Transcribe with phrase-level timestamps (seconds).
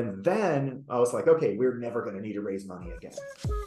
[0.00, 3.12] And then I was like, okay, we're never going to need to raise money again.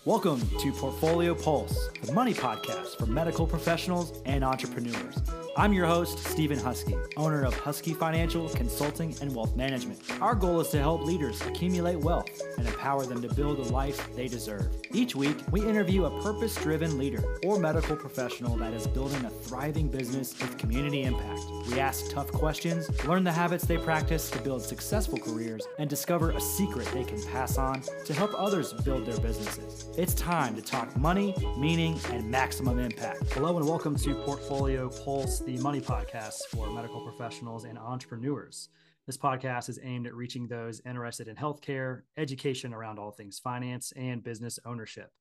[0.04, 5.22] Welcome to Portfolio Pulse, the money podcast for medical professionals and entrepreneurs.
[5.56, 10.02] I'm your host, Stephen Husky, owner of Husky Financial Consulting and Wealth Management.
[10.20, 12.28] Our goal is to help leaders accumulate wealth
[12.58, 14.68] and empower them to build the life they deserve.
[14.92, 19.30] Each week, we interview a purpose driven leader or medical professional that is building a
[19.30, 21.42] thriving business with community impact.
[21.70, 26.23] We ask tough questions, learn the habits they practice to build successful careers, and discover
[26.32, 29.88] a secret they can pass on to help others build their businesses.
[29.98, 33.32] It's time to talk money, meaning, and maximum impact.
[33.34, 38.70] Hello, and welcome to Portfolio Pulse the money podcast for medical professionals and entrepreneurs.
[39.06, 43.92] This podcast is aimed at reaching those interested in healthcare, education around all things finance,
[43.98, 45.12] and business ownership.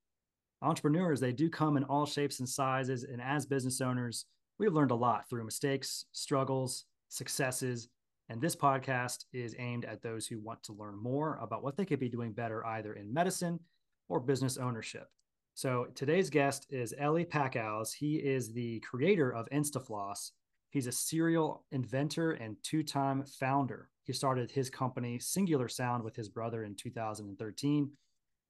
[0.63, 3.03] Entrepreneurs, they do come in all shapes and sizes.
[3.03, 4.27] And as business owners,
[4.59, 7.89] we've learned a lot through mistakes, struggles, successes.
[8.33, 11.85] And this podcast is aimed at those who want to learn more about what they
[11.85, 13.61] could be doing better either in medicine
[14.09, 15.07] or business ownership.
[15.53, 17.93] So today's guest is Eli Packouz.
[17.93, 20.31] He is the creator of InstaFloss.
[20.71, 23.91] He's a serial inventor and two-time founder.
[24.05, 27.91] He started his company Singular Sound with his brother in 2013.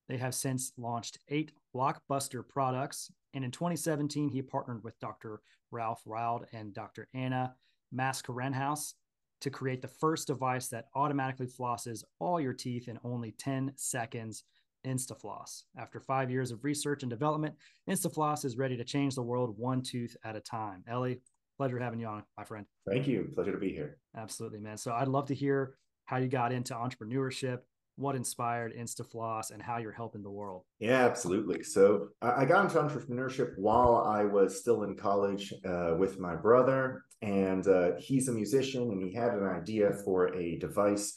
[0.08, 3.10] They have since launched eight blockbuster products.
[3.34, 5.40] And in 2017, he partnered with Dr.
[5.72, 7.08] Ralf Wild and Dr.
[7.14, 7.56] Ana
[7.92, 8.94] Mascarenhas
[9.42, 14.44] to create the first device that automatically flosses all your teeth in only 10 seconds
[14.86, 15.64] InstaFloss.
[15.76, 17.54] After five years of research and development,
[17.90, 20.84] InstaFloss is ready to change the world one tooth at a time.
[20.88, 21.14] Eli,
[21.56, 22.66] pleasure having you on, my friend.
[22.88, 23.30] Thank you.
[23.34, 23.98] Pleasure to be here.
[24.16, 24.76] Absolutely, man.
[24.76, 27.60] So I'd love to hear how you got into entrepreneurship,
[28.02, 30.64] what inspired InstaFloss, and how you're helping the world.
[30.78, 31.62] Yeah, absolutely.
[31.62, 37.04] So I got into entrepreneurship while I was still in college uh, with my brother,
[37.22, 41.14] and uh, he's a musician, and he had an idea for a device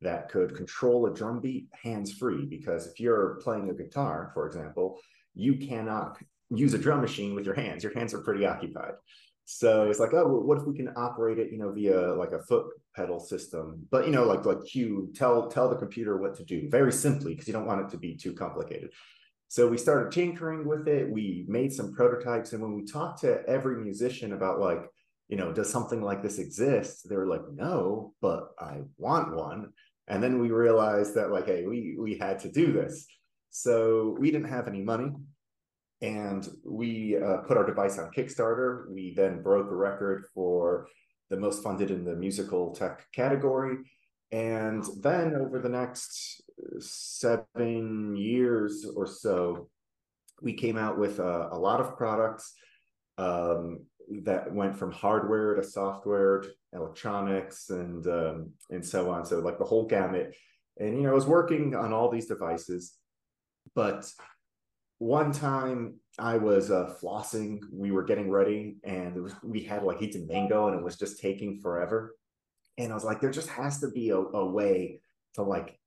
[0.00, 2.46] that could control a drum beat hands free.
[2.46, 5.00] Because if you're playing a guitar, for example,
[5.34, 6.16] you cannot
[6.50, 7.82] use a drum machine with your hands.
[7.82, 8.94] Your hands are pretty occupied.
[9.50, 12.42] So it's like, oh, what if we can operate it, you know, via like a
[12.42, 13.86] foot pedal system?
[13.90, 17.32] But you know, like like cue, tell tell the computer what to do very simply
[17.32, 18.90] because you don't want it to be too complicated.
[19.48, 21.10] So we started tinkering with it.
[21.10, 24.82] We made some prototypes, and when we talked to every musician about like,
[25.28, 27.08] you know, does something like this exist?
[27.08, 29.70] They were like, no, but I want one.
[30.08, 33.06] And then we realized that like, hey, we we had to do this.
[33.48, 35.10] So we didn't have any money,
[36.00, 38.88] and we uh, put our device on Kickstarter.
[38.90, 40.88] We then broke a record for
[41.30, 43.78] the most funded in the musical tech category.
[44.30, 46.42] And then over the next
[46.78, 49.68] seven years or so,
[50.40, 52.54] we came out with a, a lot of products
[53.16, 53.80] um,
[54.22, 59.24] that went from hardware to software to electronics and um, and so on.
[59.24, 60.36] So like the whole gamut.
[60.78, 62.94] And you know, I was working on all these devices,
[63.74, 64.08] but
[64.98, 67.60] one time I was uh, flossing.
[67.72, 71.20] We were getting ready, and was, we had like heated mango, and it was just
[71.20, 72.16] taking forever.
[72.76, 75.00] And I was like, there just has to be a, a way
[75.34, 75.78] to like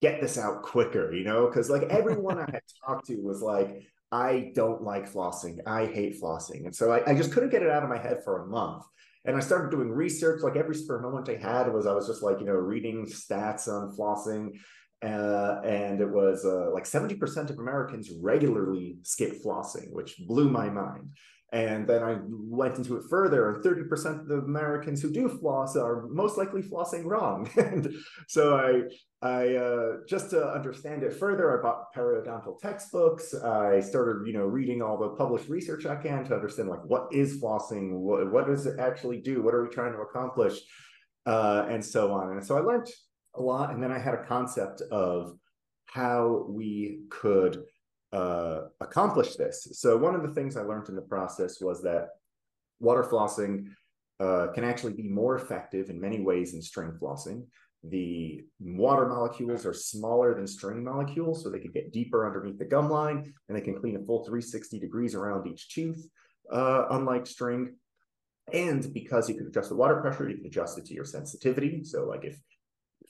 [0.00, 1.46] get this out quicker, you know?
[1.46, 5.58] Because like everyone I had talked to was like, I don't like flossing.
[5.66, 6.64] I hate flossing.
[6.64, 8.84] And so I, I, just couldn't get it out of my head for a month.
[9.26, 10.42] And I started doing research.
[10.42, 13.68] Like every spare moment I had was I was just like, you know, reading stats
[13.68, 14.52] on flossing.
[15.02, 20.68] Uh, and it was uh, like 70% of Americans regularly skip flossing, which blew my
[20.68, 21.10] mind.
[21.50, 25.76] And then I went into it further, and 30% of the Americans who do floss
[25.76, 27.48] are most likely flossing wrong.
[27.56, 27.94] and
[28.26, 33.32] so I, I uh, just to understand it further, I bought periodontal textbooks.
[33.34, 37.08] I started, you know, reading all the published research I can to understand like what
[37.12, 40.60] is flossing, what, what does it actually do, what are we trying to accomplish,
[41.24, 42.32] uh, and so on.
[42.32, 42.88] And so I learned
[43.38, 45.34] a lot, and then I had a concept of
[45.86, 47.64] how we could
[48.12, 49.68] uh, accomplish this.
[49.72, 52.08] So one of the things I learned in the process was that
[52.80, 53.68] water flossing
[54.20, 57.44] uh, can actually be more effective in many ways than string flossing.
[57.84, 62.64] The water molecules are smaller than string molecules, so they can get deeper underneath the
[62.64, 66.08] gum line, and they can clean a full 360 degrees around each tooth,
[66.50, 67.76] uh, unlike string.
[68.52, 71.84] And because you can adjust the water pressure, you can adjust it to your sensitivity.
[71.84, 72.40] So, like if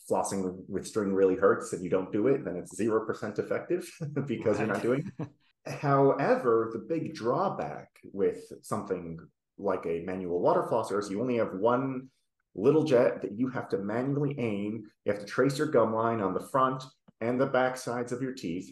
[0.08, 3.90] flossing with string really hurts and you don't do it, then it's 0% effective
[4.26, 4.66] because right.
[4.66, 5.28] you're not doing it.
[5.80, 9.18] However, the big drawback with something
[9.58, 12.08] like a manual water flosser is you only have one
[12.54, 14.84] little jet that you have to manually aim.
[15.04, 16.82] You have to trace your gum line on the front
[17.20, 18.70] and the back sides of your teeth,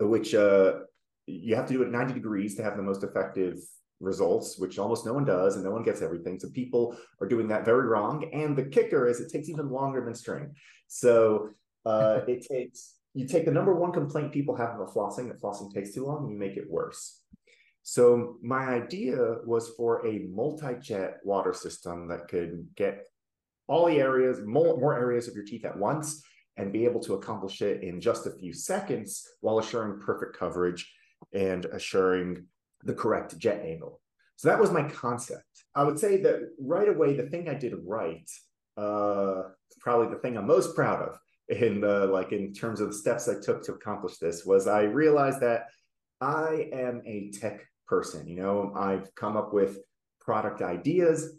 [0.00, 0.74] which uh,
[1.26, 3.58] you have to do it 90 degrees to have the most effective
[4.02, 6.38] results, which almost no one does, and no one gets everything.
[6.38, 8.28] So people are doing that very wrong.
[8.32, 10.54] And the kicker is it takes even longer than string.
[10.88, 11.50] So
[11.84, 12.80] Uh, it takes
[13.14, 16.18] you take the number one complaint people have about flossing that flossing takes too long,
[16.22, 17.20] and you make it worse.
[17.82, 22.94] So my idea was for a multi-jet water system that could get
[23.66, 26.22] all the areas, more, more areas of your teeth at once,
[26.56, 30.82] and be able to accomplish it in just a few seconds while assuring perfect coverage
[31.32, 32.46] and assuring
[32.82, 34.00] the correct jet angle.
[34.36, 35.44] So that was my concept.
[35.74, 38.28] I would say that right away, the thing I did right,
[38.76, 39.42] uh,
[39.80, 41.18] probably the thing I'm most proud of
[41.48, 44.82] in the like in terms of the steps I took to accomplish this was I
[44.82, 45.66] realized that
[46.20, 48.26] I am a tech person.
[48.26, 49.78] You know, I've come up with
[50.20, 51.38] product ideas.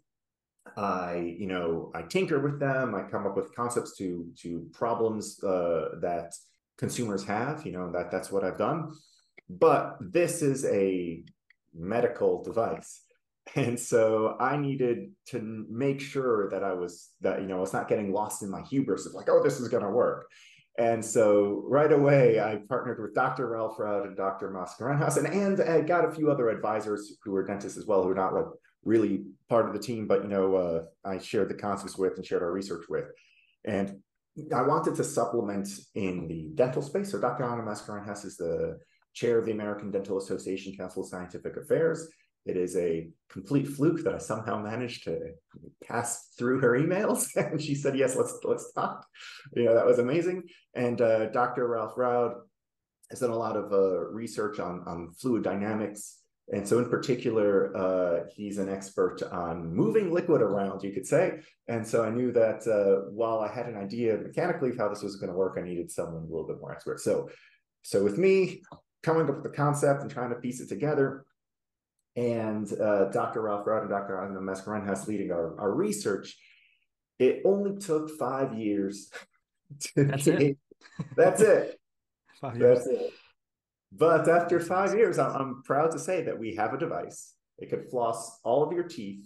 [0.78, 2.95] I, you know, I tinker with them.
[2.95, 6.34] I come up with concepts to to problems uh, that
[6.78, 7.66] consumers have.
[7.66, 8.92] You know, that that's what I've done.
[9.50, 11.24] But this is a
[11.74, 13.01] medical device,
[13.56, 17.74] and so I needed to make sure that I was that you know I was
[17.74, 20.28] not getting lost in my hubris of like, oh, this is going to work.
[20.80, 23.48] And so right away, I partnered with Dr.
[23.48, 24.50] Ralf Raud and Dr.
[24.50, 28.10] Mascarenhas, and, and I got a few other advisors who were dentists as well, who
[28.10, 28.45] are not like
[28.84, 32.25] really part of the team, but you know, uh, I shared the concepts with and
[32.25, 33.06] shared our research with.
[33.66, 34.01] And
[34.54, 37.12] I wanted to supplement in the dental space.
[37.12, 37.44] So Dr.
[37.44, 38.80] Ana Mascarenhas is the
[39.13, 42.07] chair of the American Dental Association Council of Scientific Affairs.
[42.45, 45.31] It is a complete fluke that I somehow managed to
[45.83, 49.06] pass through her emails, and she said, "Yes, let's let's talk."
[49.56, 50.44] You know, that was amazing.
[50.74, 51.68] And uh, Dr.
[51.68, 52.33] Ralf Raud
[53.10, 57.75] has done a lot of uh, research on on fluid dynamics, and so in particular,
[57.75, 61.39] uh, he's an expert on moving liquid around, you could say.
[61.69, 65.01] And so I knew that uh, while I had an idea mechanically of how this
[65.01, 67.00] was going to work, I needed someone a little bit more expert.
[67.00, 67.30] So,
[67.83, 68.62] so with me
[69.04, 71.26] coming up with the concept and trying to piece it together
[72.16, 73.42] and uh, Dr.
[73.42, 74.22] Ralf Raud and Dr.
[74.22, 76.38] Ana Mascarenhas leading our, our research,
[77.18, 79.10] it only took five years.
[79.80, 80.58] To that's it.
[81.16, 81.80] That's it.
[82.42, 82.86] five years.
[82.86, 83.14] That's it.
[83.92, 87.34] But after five years, I'm, I'm proud to say that we have a device.
[87.58, 89.26] It could floss all of your teeth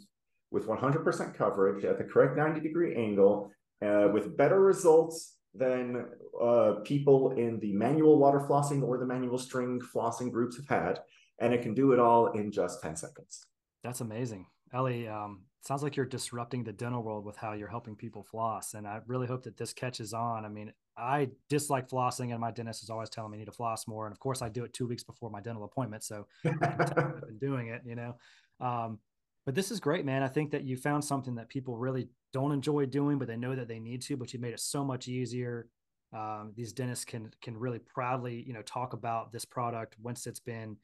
[0.52, 3.52] with 100% coverage at the correct 90 degree angle
[3.86, 6.06] uh, with better results than
[6.42, 11.00] uh, people in the manual water flossing or the manual string flossing groups have had
[11.40, 13.46] and it can do it all in just 10 seconds.
[13.84, 14.48] That's amazing.
[14.74, 18.74] Eli, um, sounds like you're disrupting the dental world with how you're helping people floss.
[18.74, 20.46] And I really hope that this catches on.
[20.46, 23.52] I mean, I dislike flossing, and my dentist is always telling me I need to
[23.52, 24.08] floss more.
[24.08, 26.04] And of course, I do it two weeks before my dental appointment.
[26.04, 28.16] So I've been doing it, you know.
[28.60, 29.00] Um,
[29.48, 30.22] but this is great, man.
[30.22, 33.56] I think that you found something that people really don't enjoy doing, but they know
[33.56, 34.16] that they need to.
[34.16, 35.70] But you made it so much easier.
[36.14, 40.40] Um, these dentists can can really proudly, you know, talk about this product once it's
[40.40, 40.78] been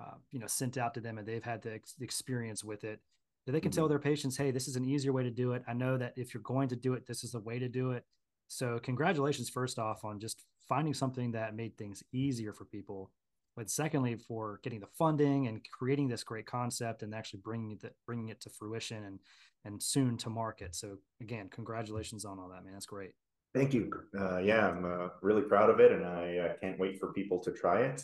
[0.00, 3.00] uh, you know sent out to them and they've had the, ex- experience with it
[3.46, 3.80] that they can mm-hmm.
[3.80, 6.12] tell their patients hey this is an easier way to do it i know that
[6.16, 8.04] if you're going to do it this is the way to do it
[8.48, 13.10] so congratulations first off on just finding something that made things easier for people
[13.56, 17.94] but secondly for getting the funding and creating this great concept and actually bringing it
[18.06, 19.18] bringing it to fruition and
[19.64, 23.12] and soon to market so again congratulations on all that man that's great
[23.54, 26.98] thank you uh, yeah i'm uh, really proud of it and i uh, can't wait
[26.98, 28.02] for people to try it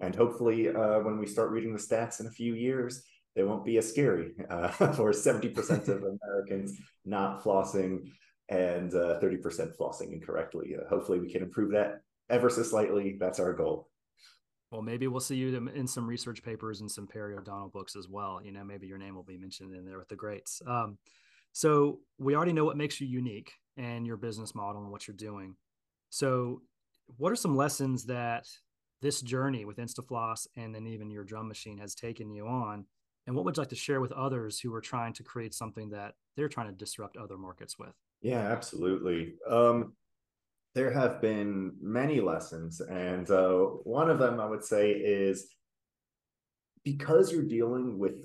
[0.00, 3.02] and hopefully, uh, when we start reading the stats in a few years,
[3.36, 8.10] they won't be as scary uh, for 70% of Americans not flossing
[8.48, 10.74] and uh, 30% flossing incorrectly.
[10.76, 12.00] Uh, hopefully, we can improve that
[12.30, 13.16] ever so slightly.
[13.18, 13.88] That's our goal.
[14.72, 18.40] Well, maybe we'll see you in some research papers and some periodontal books as well.
[18.42, 20.62] You know, maybe your name will be mentioned in there with the greats.
[20.66, 20.96] Um,
[21.52, 25.14] so we already know what makes you unique and your business model and what you're
[25.14, 25.56] doing.
[26.08, 26.62] So,
[27.18, 28.46] what are some lessons that
[29.02, 32.86] this journey with Instafloss and then even your drum machine has taken you on?
[33.26, 35.90] And what would you like to share with others who are trying to create something
[35.90, 37.92] that they're trying to disrupt other markets with?
[38.22, 39.34] Yeah, absolutely.
[39.46, 39.92] Um,
[40.74, 45.48] there have been many lessons, and uh, one of them I would say is
[46.84, 48.24] because you're dealing with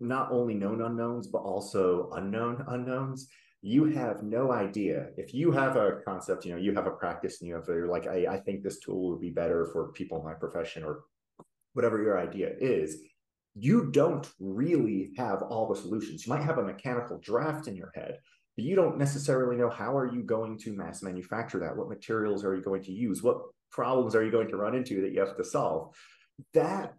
[0.00, 3.28] not only known unknowns but also unknown unknowns
[3.60, 5.08] you have no idea.
[5.16, 7.88] If you have a concept you know you have a practice and you have you're
[7.88, 11.00] like I, I think this tool would be better for people in my profession or
[11.72, 13.02] whatever your idea is
[13.54, 16.24] you don't really have all the solutions.
[16.24, 18.18] You might have a mechanical draft in your head
[18.62, 22.54] you don't necessarily know how are you going to mass manufacture that what materials are
[22.54, 23.38] you going to use what
[23.70, 25.94] problems are you going to run into that you have to solve
[26.54, 26.94] that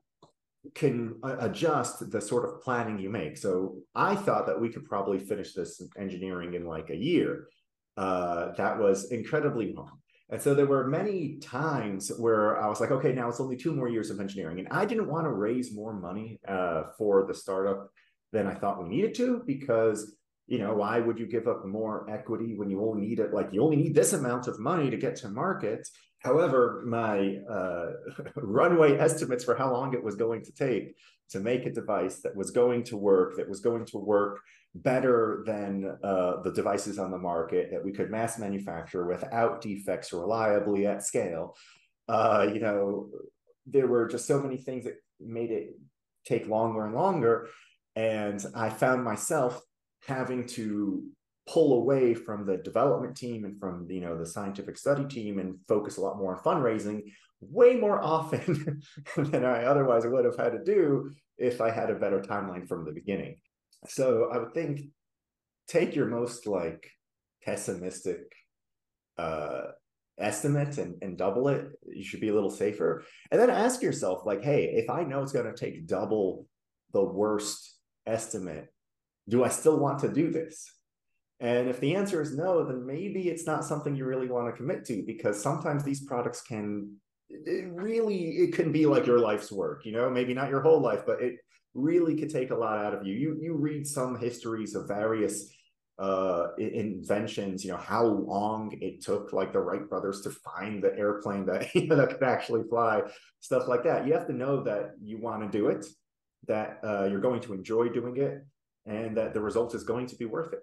[0.76, 3.38] can adjust the sort of planning you make.
[3.38, 7.48] So I thought that we could probably finish this engineering in like a year.
[7.98, 10.00] Uh, that was incredibly wrong.
[10.32, 13.74] And so there were many times where I was like, okay, now it's only two
[13.74, 14.60] more years of engineering.
[14.60, 17.90] And I didn't want to raise more money uh, for the startup
[18.32, 20.18] than I thought we needed to because
[20.50, 23.54] you know why would you give up more equity when you only need it like
[23.54, 25.88] you only need this amount of money to get to market?
[26.20, 27.88] However my uh,
[28.36, 30.96] runway estimates for how long it was going to take
[31.30, 34.40] to make a device that was going to work that was going to work
[34.74, 40.12] better than uh, the devices on the market that we could mass manufacture without defects
[40.12, 41.56] reliably at scale
[42.08, 43.10] uh, you know
[43.68, 45.70] there were just so many things that made it
[46.26, 47.48] take longer and longer.
[47.96, 49.62] And i found myself
[50.08, 51.04] having to
[51.48, 55.56] pull away from the development team and from you know the scientific study team and
[55.68, 57.02] focus a lot more on fundraising
[57.42, 58.82] way more often
[59.16, 62.86] than I otherwise would have had to do if I had a better timeline from
[62.86, 63.38] the beginning.
[63.88, 64.82] So I would think
[65.68, 66.90] take your most like
[67.44, 68.32] pessimistic
[69.18, 69.72] uh
[70.20, 71.68] estimate and, and double it.
[71.88, 73.04] You should be a little safer.
[73.32, 76.46] And then ask yourself, like, hey, if I know it's going to take double
[76.94, 77.76] the worst
[78.06, 78.68] estimate
[79.30, 80.70] do I still want to do this?
[81.40, 84.58] And if the answer is no, then maybe it's not something you really want to
[84.58, 86.98] commit to because sometimes these products can
[87.30, 90.82] it really it can be like your life's work, you know, maybe not your whole
[90.82, 91.38] life, but it
[91.74, 93.14] really could take a lot out of you.
[93.14, 95.54] You you read some histories of various
[95.98, 100.98] uh inventions, you know, how long it took like the Wright brothers to find the
[100.98, 103.04] airplane that you know, that could actually fly,
[103.40, 104.08] stuff like that.
[104.08, 105.86] You have to know that you want to do it,
[106.48, 108.44] that uh, you're going to enjoy doing it,
[108.90, 110.60] and that the result is going to be worth it.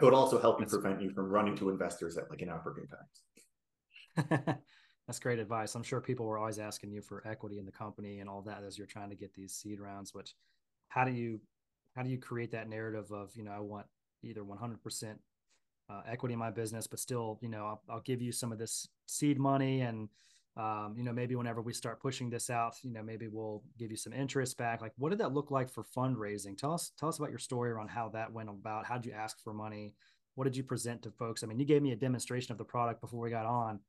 [0.00, 4.58] It would also help you prevent you from running to investors at like inopportune times.
[5.06, 5.74] That's great advice.
[5.74, 8.62] I'm sure people were always asking you for equity in the company and all that
[8.66, 10.12] as you're trying to get these seed rounds.
[10.12, 10.34] Which,
[10.88, 11.40] how do you,
[11.94, 13.86] how do you create that narrative of you know I want
[14.22, 15.14] either 100%
[15.88, 18.58] uh, equity in my business, but still you know I'll, I'll give you some of
[18.58, 20.08] this seed money and
[20.56, 23.90] um, you know, maybe whenever we start pushing this out, you know, maybe we'll give
[23.90, 24.80] you some interest back.
[24.80, 26.56] Like, what did that look like for fundraising?
[26.56, 28.86] Tell us, tell us about your story around how that went about.
[28.86, 29.92] How did you ask for money?
[30.34, 31.42] What did you present to folks?
[31.42, 33.80] I mean, you gave me a demonstration of the product before we got on.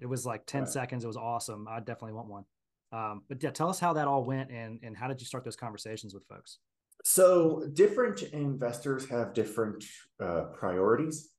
[0.00, 0.68] It was like 10 right.
[0.68, 1.04] seconds.
[1.04, 1.68] It was awesome.
[1.68, 2.44] I definitely want one.
[2.92, 5.44] Um, but yeah, tell us how that all went and, and how did you start
[5.44, 6.58] those conversations with folks?
[7.04, 9.84] So different investors have different
[10.20, 11.30] uh, priorities.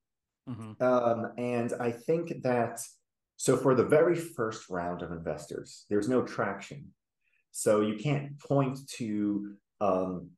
[0.50, 0.82] Mm-hmm.
[0.82, 2.79] Um, and I think that
[3.38, 6.88] so for the very first round of investors, there's no traction.
[7.51, 10.32] So you can't point to um,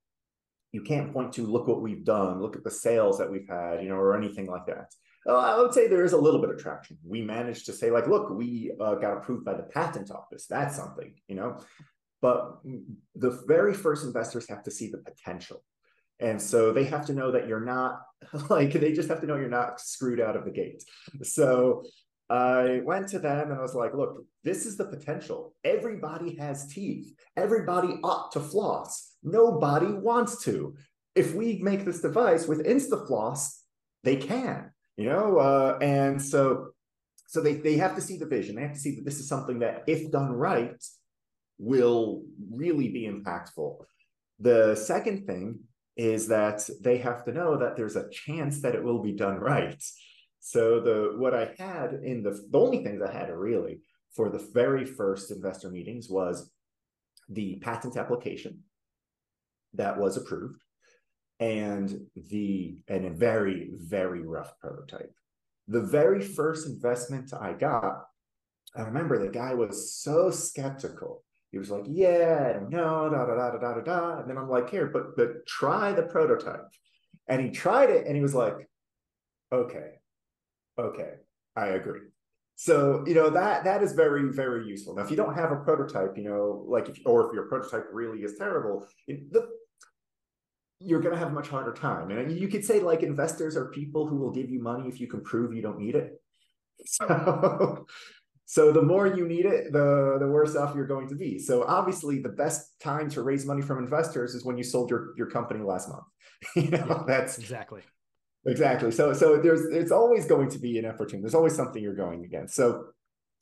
[0.72, 3.82] you can't point to look what we've done, look at the sales that we've had,
[3.82, 4.94] you know, or anything like that.
[5.28, 6.98] Uh, I would say there is a little bit of traction.
[7.04, 10.46] We managed to say like, look, we uh, got approved by the patent office.
[10.46, 11.58] That's something, you know.
[12.22, 12.60] But
[13.16, 15.64] the very first investors have to see the potential.
[16.20, 18.02] And so they have to know that you're not
[18.50, 20.84] like they just have to know you're not screwed out of the gate.
[21.24, 21.84] So
[22.30, 25.56] I went to them and I was like, look, this is the potential.
[25.64, 27.14] Everybody has teeth.
[27.36, 29.16] Everybody ought to floss.
[29.24, 30.76] Nobody wants to.
[31.16, 33.62] If we make this device with InstaFloss,
[34.04, 35.38] they can, you know?
[35.38, 36.70] Uh, and so
[37.30, 38.56] so they, they have to see the vision.
[38.56, 40.84] They have to see that this is something that, if done right,
[41.60, 43.78] will really be impactful.
[44.40, 45.60] The second thing
[45.96, 49.36] is that they have to know that there's a chance that it will be done
[49.36, 49.84] right.
[50.40, 53.82] So the what I had in the the only things I had really
[54.16, 56.52] for the very first investor meetings was
[57.28, 58.64] the patent application
[59.74, 60.62] that was approved
[61.40, 65.14] and the and a very very rough prototype.
[65.68, 68.06] The very first investment I got,
[68.76, 71.24] I remember the guy was so skeptical.
[71.52, 74.70] He was like, "Yeah, no, da da da da da da," and then I'm like,
[74.70, 76.68] "Here, but but try the prototype."
[77.28, 78.68] And he tried it, and he was like,
[79.52, 80.00] "Okay,
[80.80, 81.12] okay,
[81.56, 82.02] I agree.
[82.56, 84.96] So you know that that is very very useful.
[84.96, 87.86] Now, if you don't have a prototype, you know, like if or if your prototype
[87.94, 89.48] really is terrible, the,
[90.80, 92.10] you're going to have a much harder time.
[92.12, 95.08] And you could say like investors are people who will give you money if you
[95.08, 96.14] can prove you don't need it.
[96.86, 97.86] So,
[98.46, 101.38] so the more you need it, the the worse off you're going to be.
[101.40, 105.14] So obviously, the best time to raise money from investors is when you sold your
[105.18, 106.06] your company last month.
[106.56, 107.82] you know, yeah, that's exactly
[108.46, 108.92] Exactly.
[108.92, 111.22] So so there's it's always going to be an opportunity.
[111.22, 112.56] There's always something you're going against.
[112.56, 112.86] So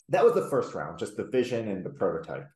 [0.10, 2.48] that was the first round, just the vision and the prototype.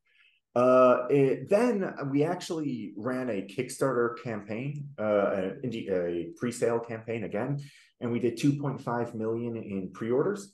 [0.53, 7.57] Uh, it, then we actually ran a Kickstarter campaign, uh, a, a pre-sale campaign again,
[8.01, 10.53] and we did 2.5 million in pre-orders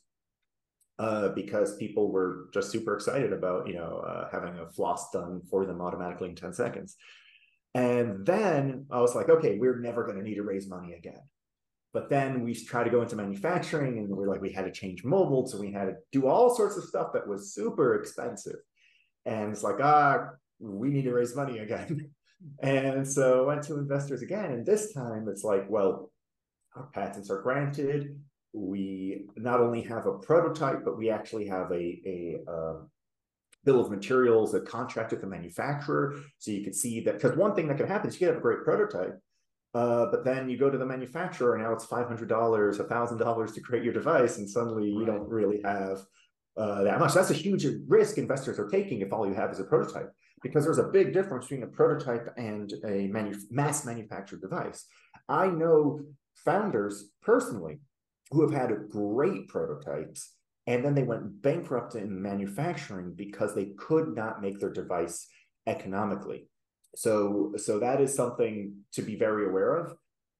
[1.00, 5.42] uh, because people were just super excited about you know uh, having a floss done
[5.50, 6.96] for them automatically in 10 seconds.
[7.74, 11.22] And then I was like, okay, we're never going to need to raise money again.
[11.94, 15.04] But then we tried to go into manufacturing and we're like, we had to change
[15.04, 18.58] molds and we had to do all sorts of stuff that was super expensive.
[19.26, 20.30] And it's like, ah,
[20.60, 22.12] we need to raise money again.
[22.60, 24.52] and so I went to investors again.
[24.52, 26.12] And this time it's like, well,
[26.76, 28.20] our patents are granted.
[28.54, 32.74] We not only have a prototype, but we actually have a, a uh,
[33.66, 36.16] bill of materials, a contract with the manufacturer.
[36.38, 38.38] So you could see that because one thing that could happen is you could have
[38.38, 39.20] a great prototype,
[39.74, 43.18] uh, but then you go to the manufacturer and now it's five hundred dollars, thousand
[43.18, 45.00] dollars to create your device, and suddenly right.
[45.00, 46.00] you don't really have
[46.58, 47.14] uh, that much.
[47.14, 50.64] That's a huge risk investors are taking if all you have is a prototype, because
[50.64, 54.86] there's a big difference between a prototype and a manu- mass manufactured device.
[55.30, 56.02] I know
[56.46, 57.80] founders personally
[58.32, 60.34] who have had great prototypes
[60.68, 65.28] and then they went bankrupt in manufacturing because they could not make their device
[65.66, 66.50] economically.
[66.98, 69.96] So, so that is something to be very aware of.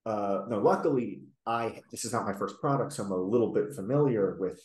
[0.08, 3.76] Uh, now, luckily, I this is not my first product, so I'm a little bit
[3.76, 4.60] familiar with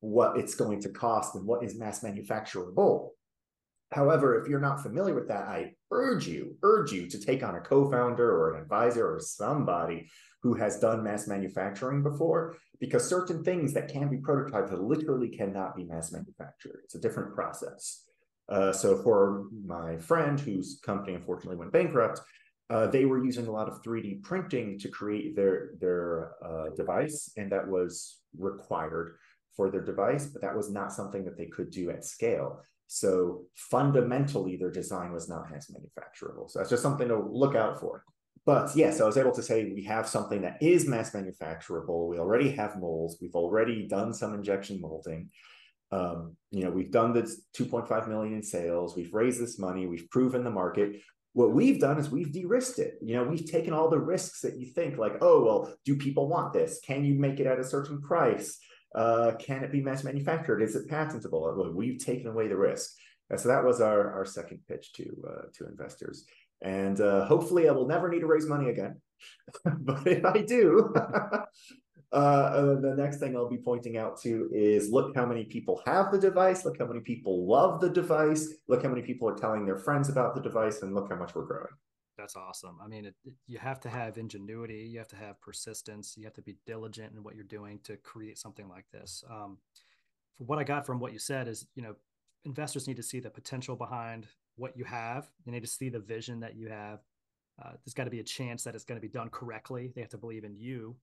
[0.00, 3.10] what it's going to cost and what is mass manufacturable.
[3.92, 7.54] However, if you're not familiar with that, I urge you, urge you to take on
[7.54, 10.08] a co-founder or an advisor or somebody
[10.42, 15.76] who has done mass manufacturing before, because certain things that can be prototyped literally cannot
[15.76, 16.80] be mass manufactured.
[16.82, 18.05] It's a different process.
[18.48, 22.20] Uh, so for my friend whose company unfortunately went bankrupt,
[22.68, 27.30] uh, they were using a lot of 3D printing to create their their uh, device,
[27.36, 29.16] and that was required
[29.56, 32.60] for their device, but that was not something that they could do at scale.
[32.88, 36.50] So fundamentally, their design was not mass manufacturable.
[36.50, 38.04] So that's just something to look out for.
[38.44, 42.08] But yes, I was able to say we have something that is mass manufacturable.
[42.08, 43.18] We already have molds.
[43.20, 45.30] We've already done some injection molding.
[45.92, 48.96] Um, you know, we've done this 2.5 million in sales.
[48.96, 49.86] We've raised this money.
[49.86, 51.00] We've proven the market.
[51.32, 52.94] What we've done is we've de-risked it.
[53.02, 56.28] You know, we've taken all the risks that you think, like, oh, well, do people
[56.28, 56.80] want this?
[56.82, 58.58] Can you make it at a certain price?
[58.94, 60.62] Uh, can it be mass manufactured?
[60.62, 61.72] Is it patentable?
[61.74, 62.94] We've taken away the risk.
[63.28, 66.24] And so that was our, our second pitch to uh, to investors.
[66.62, 69.00] And uh, hopefully, I will never need to raise money again.
[69.80, 70.94] but if I do,
[72.12, 76.12] uh, the next thing I'll be pointing out to is look how many people have
[76.12, 79.66] the device, look how many people love the device, look how many people are telling
[79.66, 81.66] their friends about the device, and look how much we're growing.
[82.16, 82.78] That's awesome.
[82.82, 86.24] I mean, it, it, you have to have ingenuity, you have to have persistence, you
[86.24, 89.22] have to be diligent in what you're doing to create something like this.
[89.30, 89.58] Um,
[90.38, 91.94] what I got from what you said is, you know,
[92.44, 95.28] investors need to see the potential behind what you have.
[95.44, 97.00] They need to see the vision that you have.
[97.62, 99.92] Uh, there's got to be a chance that it's going to be done correctly.
[99.94, 100.96] They have to believe in you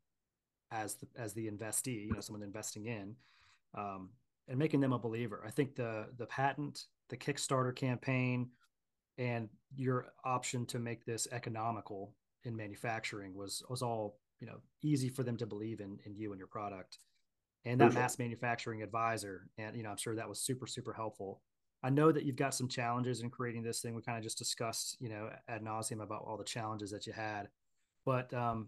[0.74, 3.16] as the as the investee, you know, someone investing in,
[3.78, 4.10] um,
[4.48, 5.44] and making them a believer.
[5.46, 8.50] I think the the patent, the Kickstarter campaign,
[9.18, 15.10] and your option to make this economical in manufacturing was was all you know easy
[15.10, 16.98] for them to believe in in you and your product.
[17.66, 21.42] And that mass manufacturing advisor and you know i'm sure that was super super helpful.
[21.86, 23.94] I know that you've got some challenges in creating this thing.
[23.94, 27.14] We kind of just discussed you know ad nauseum about all the challenges that you
[27.14, 27.48] had.
[28.06, 28.68] But um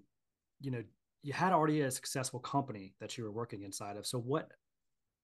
[0.62, 0.84] you know
[1.26, 4.06] you had already a successful company that you were working inside of.
[4.06, 4.52] So what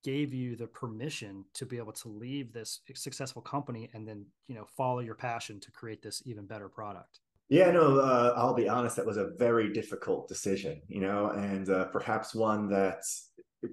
[0.04, 4.56] gave you the permission to be able to leave this successful company and then you
[4.56, 7.20] know follow your passion to create this even better product?
[7.50, 11.70] Yeah no uh, i'll be honest that was a very difficult decision you know and
[11.70, 13.04] uh, perhaps one that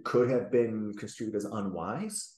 [0.05, 2.35] could have been construed as unwise.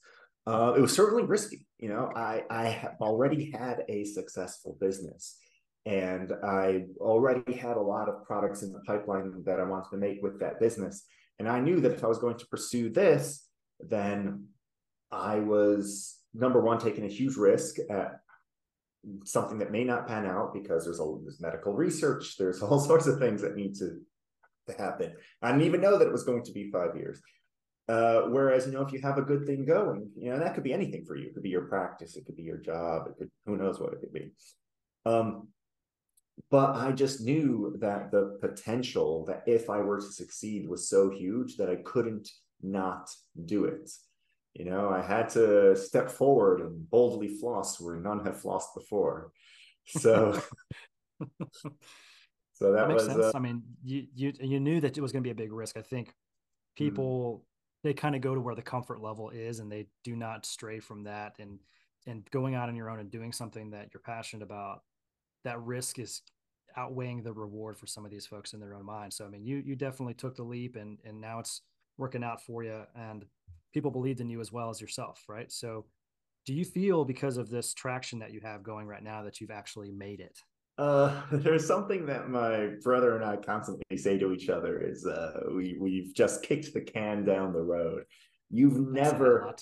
[0.46, 5.36] Uh, it was certainly risky you know i i have already had a successful business
[5.86, 9.96] and i already had a lot of products in the pipeline that i wanted to
[9.96, 11.06] make with that business
[11.38, 13.46] and i knew that if i was going to pursue this
[13.88, 14.46] then
[15.10, 18.20] I was number one taking a huge risk at
[19.24, 23.06] something that may not pan out because there's a there's medical research, there's all sorts
[23.06, 24.00] of things that need to
[24.68, 25.12] to happen.
[25.42, 27.20] I didn't even know that it was going to be five years.
[27.88, 30.62] Uh, whereas, you know, if you have a good thing going, you know, that could
[30.62, 31.26] be anything for you.
[31.26, 33.92] It could be your practice, it could be your job, it could who knows what
[33.92, 34.30] it could be.
[35.04, 35.48] Um,
[36.50, 41.10] but I just knew that the potential that if I were to succeed was so
[41.10, 42.28] huge that I couldn't
[42.62, 43.10] not
[43.46, 43.90] do it.
[44.54, 49.32] You know, I had to step forward and boldly floss where none have flossed before.
[49.86, 50.40] So,
[51.52, 51.70] so
[52.60, 53.24] that, that makes was, sense.
[53.26, 55.52] Uh, I mean, you you you knew that it was going to be a big
[55.52, 55.76] risk.
[55.76, 56.84] I think hmm.
[56.84, 57.88] people mm-hmm.
[57.88, 60.80] they kind of go to where the comfort level is, and they do not stray
[60.80, 61.36] from that.
[61.38, 61.60] And
[62.06, 64.82] and going out on your own and doing something that you're passionate about,
[65.44, 66.22] that risk is
[66.76, 69.12] outweighing the reward for some of these folks in their own mind.
[69.12, 71.62] So I mean, you you definitely took the leap, and and now it's
[72.00, 73.24] working out for you and
[73.72, 75.84] people believed in you as well as yourself right so
[76.46, 79.50] do you feel because of this traction that you have going right now that you've
[79.50, 80.38] actually made it
[80.78, 85.40] uh, there's something that my brother and I constantly say to each other is uh,
[85.54, 88.04] we we've just kicked the can down the road.
[88.48, 89.54] You've never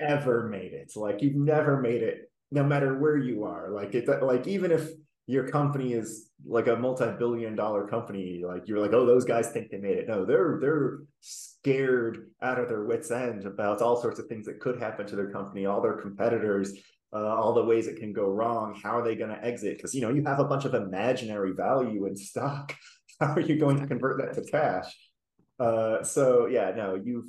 [0.00, 0.90] ever made it.
[0.96, 3.70] Like you've never made it, no matter where you are.
[3.70, 4.90] Like it, like even if
[5.26, 8.42] your company is like a multi-billion dollar company.
[8.46, 10.08] Like you're like oh those guys think they made it.
[10.08, 14.60] No they're they're scared out of their wits end about all sorts of things that
[14.60, 16.74] could happen to their company all their competitors
[17.14, 18.78] uh, all the ways it can go wrong.
[18.82, 19.76] How are they going to exit?
[19.76, 22.74] Because you know you have a bunch of imaginary value in stock.
[23.20, 24.92] How are you going to convert that to cash?
[25.58, 27.26] Uh, so yeah no you've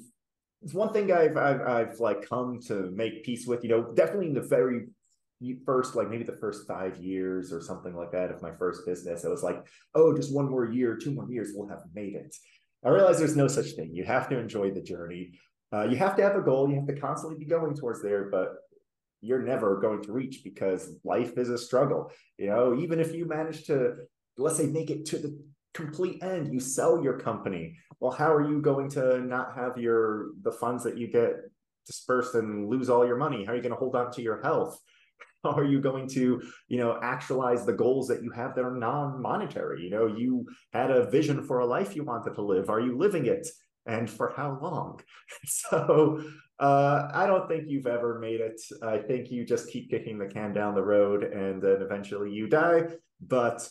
[0.63, 4.27] it's one thing I've, I've I've like come to make peace with you know definitely
[4.27, 4.88] in the very
[5.65, 9.26] first like maybe the first five years or something like that of my first business
[9.26, 12.36] i was like oh just one more year two more years we'll have made it.
[12.84, 13.95] I realize there's no such thing.
[13.95, 15.39] You have to enjoy the journey.
[15.74, 16.69] Uh, you have to have a goal.
[16.69, 18.56] You have to constantly be going towards there but
[19.21, 22.12] you're never going to reach because life is a struggle.
[22.38, 23.95] You know even if you manage to
[24.38, 25.38] let's say make it to the
[25.74, 27.78] complete end you sell your company.
[28.00, 31.34] Well how are you going to not have your the funds that you get
[31.86, 33.43] dispersed and lose all your money?
[33.43, 34.80] How are you going to hold on to your health
[35.47, 39.84] are you going to you know actualize the goals that you have that are non-monetary?
[39.84, 42.69] You know you had a vision for a life you wanted to live.
[42.69, 43.47] Are you living it?
[43.86, 45.01] And for how long?
[45.45, 46.21] So
[46.58, 48.62] uh, i don't think you've ever made it.
[48.81, 52.47] I think you just keep kicking the can down the road and then eventually you
[52.47, 52.84] die.
[53.19, 53.67] But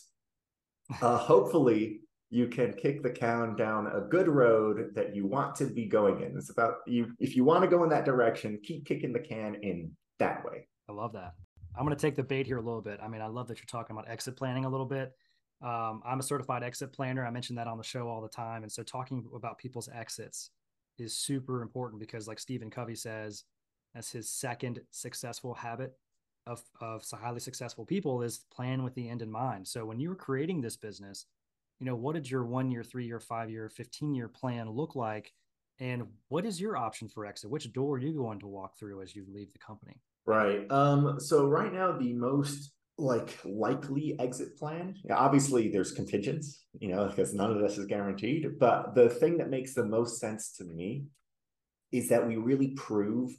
[1.00, 5.66] uh, hopefully you can kick the can down a good road that you want to
[5.66, 6.37] be going in.
[6.37, 9.56] It's about you if you want to go in that direction keep kicking the can
[9.62, 10.68] in that way.
[10.88, 11.32] I love that
[11.76, 13.00] I'm going to take the bait here a little bit.
[13.02, 15.12] I mean, I love that you're talking about exit planning a little bit.
[15.60, 17.24] Um, I'm a certified exit planner.
[17.26, 18.62] I mention that on the show all the time.
[18.62, 20.50] And so talking about people's exits
[20.98, 23.44] is super important because, like Stephen Covey says,
[23.94, 25.96] that's his second successful habit
[26.46, 29.66] of, of highly successful people is plan with the end in mind.
[29.66, 31.26] So when you were creating this business,
[31.80, 34.94] you know, what did your one year, three year, five year, 15 year plan look
[34.94, 35.32] like?
[35.80, 37.50] And what is your option for exit?
[37.50, 40.00] Which door are you going to walk through as you leave the company?
[40.26, 40.70] Right.
[40.70, 47.08] Um, so right now the most like likely exit plan, obviously there's contingents, you know,
[47.08, 48.58] because none of this is guaranteed.
[48.58, 51.04] But the thing that makes the most sense to me
[51.92, 53.32] is that we really prove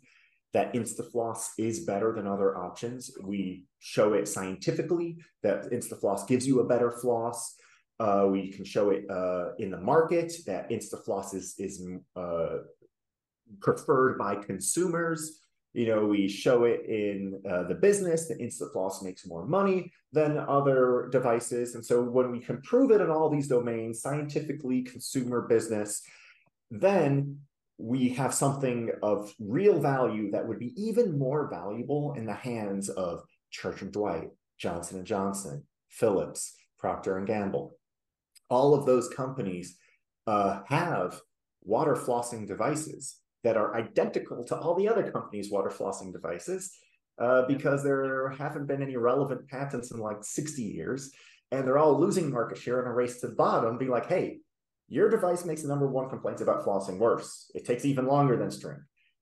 [0.53, 3.11] that Instafloss is better than other options.
[3.21, 7.55] We show it scientifically that Instafloss gives you a better floss.
[7.99, 12.57] Uh, we can show it uh, in the market that Instafloss is is uh,
[13.61, 15.39] preferred by consumers
[15.75, 20.37] you know, we show it in uh, the business that Instafloss makes more money than
[20.37, 21.75] other devices.
[21.75, 26.01] And so when we can prove it in all these domains, scientifically, consumer business,
[26.71, 27.39] then
[27.77, 32.87] we have something of real value that would be even more valuable in the hands
[32.87, 37.75] of Church and Dwight, Johnson and Johnson, Philips, Procter and Gamble.
[38.49, 39.75] All of those companies
[40.25, 41.19] uh, have
[41.63, 46.75] water flossing devices that are identical to all the other companies' water flossing devices
[47.19, 51.11] uh, because there haven't been any relevant patents in like 60 years.
[51.51, 54.39] And they're all losing market share in a race to the bottom, be like, hey,
[54.89, 57.51] your device makes the number one complaint about flossing worse.
[57.53, 58.79] It takes even longer than string.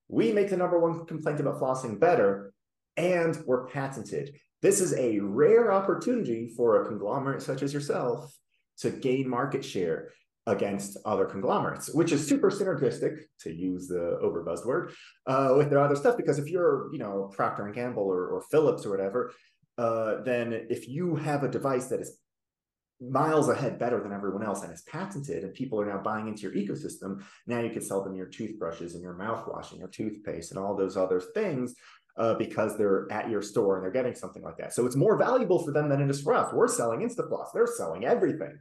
[0.07, 2.53] We make the number one complaint about flossing better,
[2.95, 4.39] and we're patented.
[4.61, 8.33] This is a rare opportunity for a conglomerate such as yourself
[8.77, 10.11] to gain market share
[10.47, 14.93] against other conglomerates, which is super synergistic, to use the over buzzword,
[15.25, 16.17] uh, with their other stuff.
[16.17, 19.31] Because if you're, you know, Procter and Gamble or, or Philips or whatever,
[19.77, 22.19] uh, then if you have a device that is
[23.01, 26.43] miles ahead better than everyone else and is patented and people are now buying into
[26.43, 30.51] your ecosystem now you can sell them your toothbrushes and your mouthwash and your toothpaste
[30.51, 31.75] and all those other things
[32.17, 34.73] uh, because they're at your store and they're getting something like that.
[34.73, 36.53] So it's more valuable for them than it is for us.
[36.53, 38.57] We're selling instafloss they're selling everything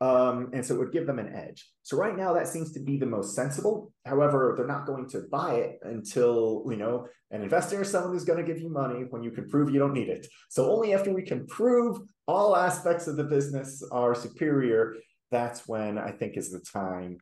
[0.00, 1.68] um, and so it would give them an edge.
[1.82, 3.92] So right now that seems to be the most sensible.
[4.06, 8.24] However, they're not going to buy it until, you know, an investor or someone who's
[8.24, 10.26] going to give you money when you can prove you don't need it.
[10.50, 14.94] So only after we can prove all aspects of the business are superior,
[15.32, 17.18] that's when I think is the time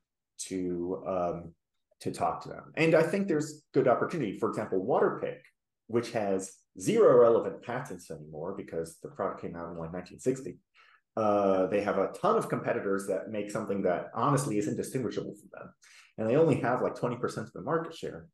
[0.48, 1.54] to um,
[2.00, 2.72] to talk to them.
[2.76, 4.38] And I think there's good opportunity.
[4.38, 5.38] For example, Waterpik,
[5.86, 10.58] which has zero relevant patents anymore because the product came out in like 1960
[11.16, 15.48] uh, they have a ton of competitors that make something that honestly is indistinguishable from
[15.52, 15.72] them.
[16.18, 18.26] And they only have like 20% of the market share.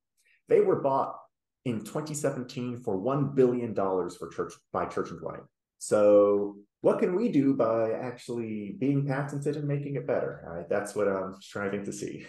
[0.49, 1.17] They were bought
[1.65, 5.41] in 2017 for $1 billion for church by Church and Dwight.
[5.79, 10.45] So what can we do by actually being patented and making it better?
[10.47, 10.69] Right?
[10.69, 12.27] That's what I'm striving to see.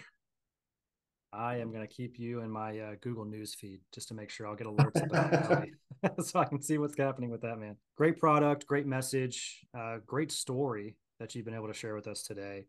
[1.32, 4.30] I am going to keep you in my uh, Google News feed just to make
[4.30, 5.66] sure I'll get alerts about
[6.22, 7.76] so I can see what's happening with that man.
[7.96, 12.22] Great product, great message, uh, great story that you've been able to share with us
[12.22, 12.66] today.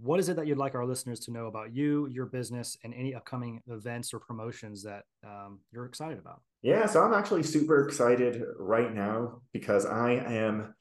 [0.00, 2.94] What is it that you'd like our listeners to know about you, your business, and
[2.94, 6.40] any upcoming events or promotions that um, you're excited about?
[6.62, 10.74] Yeah, so I'm actually super excited right now because I am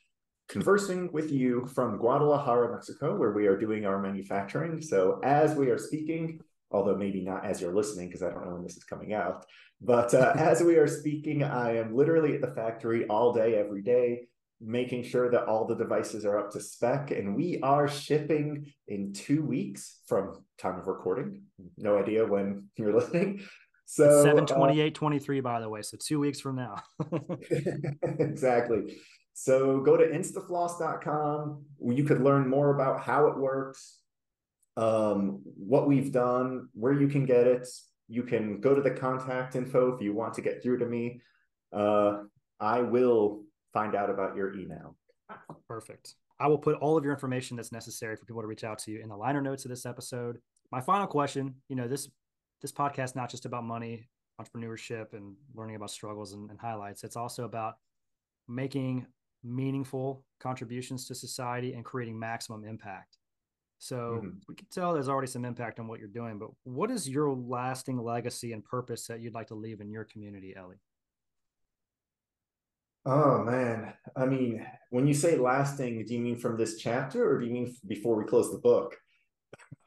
[0.47, 4.81] conversing with you from Guadalajara, Mexico, where we are doing our manufacturing.
[4.81, 6.39] So as we are speaking,
[6.71, 9.45] although maybe not as you're listening, because I don't know when this is coming out,
[9.81, 13.81] but uh, as we are speaking, I am literally at the factory all day, every
[13.81, 14.27] day,
[14.62, 17.12] making sure that all the devices are up to spec.
[17.12, 21.43] And we are shipping in two weeks from time of recording.
[21.77, 23.41] No idea when you're listening.
[23.86, 25.81] So 728 uh, 23, by the way.
[25.81, 26.81] So two weeks from now.
[28.03, 28.97] exactly.
[29.34, 31.65] So go to instafloss.com.
[31.84, 34.00] You could learn more about how it works,
[34.77, 37.67] um, what we've done, where you can get it.
[38.07, 41.21] You can go to the contact info if you want to get through to me.
[41.71, 42.23] Uh,
[42.60, 44.95] I will find out about your email.
[45.67, 46.15] Perfect.
[46.39, 48.91] I will put all of your information that's necessary for people to reach out to
[48.91, 50.39] you in the liner notes of this episode.
[50.71, 52.10] My final question, you know, this
[52.62, 54.07] this podcast not just about money,
[54.39, 57.03] entrepreneurship, and learning about struggles and, and highlights.
[57.03, 57.75] It's also about
[58.47, 59.05] making
[59.43, 63.17] meaningful contributions to society and creating maximum impact.
[63.82, 64.30] So mm-hmm.
[64.48, 67.34] we can tell there's already some impact on what you're doing, but what is your
[67.34, 70.76] lasting legacy and purpose that you'd like to leave in your community, Eli?
[73.08, 77.39] Oh man, I mean, when you say lasting, do you mean from this chapter or
[77.39, 78.96] do you mean before we close the book?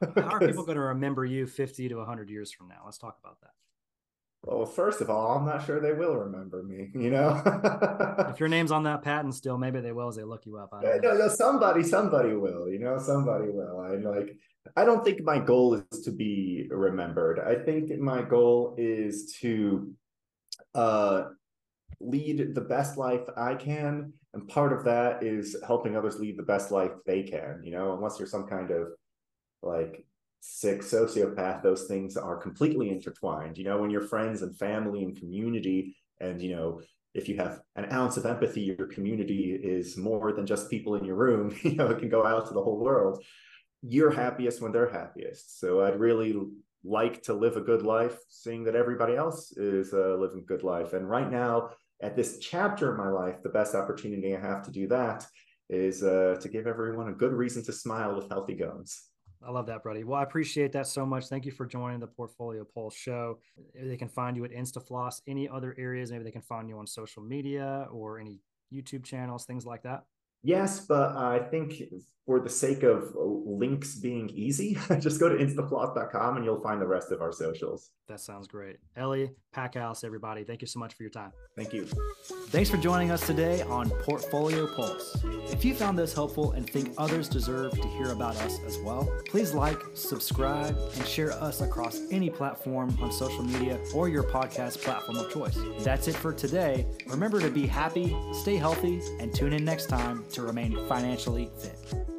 [0.01, 2.81] How are people going to remember you 50 to 100 years from now?
[2.83, 3.51] Let's talk about that.
[4.45, 7.41] Well, first of all, I'm not sure they will remember me, you know?
[8.29, 10.69] if your name's on that patent still, maybe they will as they look you up.
[10.71, 13.79] I no, no, somebody, somebody will, you know, somebody will.
[13.79, 14.37] I like,
[14.75, 17.39] I don't think my goal is to be remembered.
[17.39, 19.91] I think my goal is to
[20.75, 21.23] uh,
[21.99, 24.13] lead the best life I can.
[24.35, 27.95] And part of that is helping others lead the best life they can, you know,
[27.95, 28.89] unless you're some kind of
[29.63, 30.05] like
[30.47, 33.57] sick sociopath, those things are completely intertwined.
[33.57, 36.81] You know, when your friends and family and community, and you know,
[37.13, 41.03] if you have an ounce of empathy, your community is more than just people in
[41.03, 41.55] your room.
[41.63, 43.23] You know, it can go out to the whole world.
[43.81, 45.59] You're happiest when they're happiest.
[45.59, 46.35] So I'd really
[46.83, 50.63] like to live a good life, seeing that everybody else is uh, living a good
[50.63, 50.93] life.
[50.93, 54.71] And right now, at this chapter of my life, the best opportunity I have to
[54.71, 55.25] do that
[55.69, 59.09] is uh, to give everyone a good reason to smile with healthy gums.
[59.43, 60.03] I love that, buddy.
[60.03, 61.27] Well, I appreciate that so much.
[61.27, 63.39] Thank you for joining the Portfolio Pulse show.
[63.73, 65.21] They can find you at InstaFloss.
[65.27, 66.11] Any other areas?
[66.11, 68.39] Maybe they can find you on social media or any
[68.73, 70.03] YouTube channels, things like that.
[70.43, 71.81] Yes, but I think
[72.25, 76.81] for the sake of uh, links being easy, just go to instafloss.com and you'll find
[76.81, 77.91] the rest of our socials.
[78.07, 78.77] That sounds great.
[78.97, 81.31] Eli, Packouz, everybody, thank you so much for your time.
[81.55, 81.87] Thank you.
[82.47, 85.17] Thanks for joining us today on Portfolio Pulse.
[85.51, 89.07] If you found this helpful and think others deserve to hear about us as well,
[89.27, 94.81] please like, subscribe, and share us across any platform on social media or your podcast
[94.81, 95.57] platform of choice.
[95.79, 96.87] That's it for today.
[97.07, 102.14] Remember to be happy, stay healthy, and tune in next time to remain financially fit.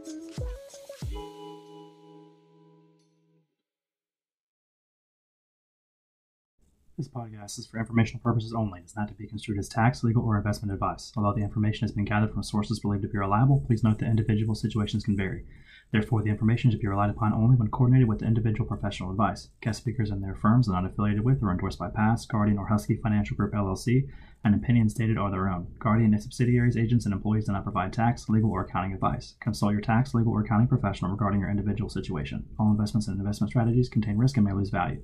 [6.97, 8.81] This podcast is for informational purposes only.
[8.81, 11.13] It's not to be construed as tax, legal, or investment advice.
[11.15, 14.09] Although the information has been gathered from sources believed to be reliable, please note that
[14.09, 15.45] individual situations can vary.
[15.93, 19.51] Therefore, the information should be relied upon only when coordinated with individual professional advice.
[19.61, 22.69] Guest speakers and their firms are not affiliated with or endorsed by PASS, Guardian, or
[22.69, 24.09] Husky Financial Group LLC,
[24.43, 25.67] and opinions stated are their own.
[25.79, 29.35] Guardian, its subsidiaries, agents, and employees do not provide tax, legal, or accounting advice.
[29.41, 32.47] Consult your tax, legal, or accounting professional regarding your individual situation.
[32.59, 35.03] All investments and investment strategies contain risk and may lose value.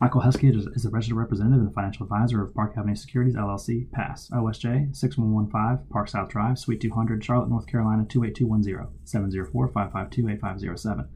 [0.00, 4.30] Michael Husky is a registered representative and financial advisor of Park Avenue Securities LLC, PASS,
[4.30, 11.06] OSJ 6115 Park South Drive, Suite 200, Charlotte, North Carolina 28210, 704-552-8507.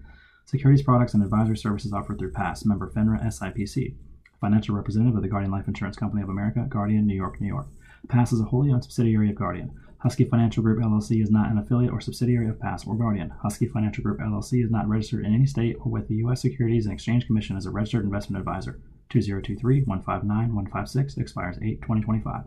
[0.44, 3.94] Securities products and advisory services offered through PASS, member FINRA SIPC.
[4.38, 7.68] Financial representative of the Guardian Life Insurance Company of America, Guardian, New York, New York.
[8.08, 9.72] PASS is a wholly owned subsidiary of Guardian.
[10.04, 13.30] Husky Financial Group LLC is not an affiliate or subsidiary of PASS or Guardian.
[13.30, 16.42] Husky Financial Group LLC is not registered in any state or with the U.S.
[16.42, 18.78] Securities and Exchange Commission as a registered investment advisor.
[19.08, 22.42] 2023 159 156 expires 8 2025.